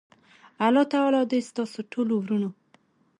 الله 0.65 0.85
تعالی 0.93 1.21
دی 1.31 1.39
ستاسی 1.49 1.81
ټولو 1.91 2.13
ورونو 2.19 2.49